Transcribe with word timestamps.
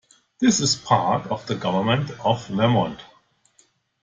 It 0.41 0.47
is 0.59 0.75
part 0.75 1.27
of 1.27 1.45
the 1.45 1.53
Government 1.53 2.09
of 2.25 2.47
Vermont. 2.47 2.99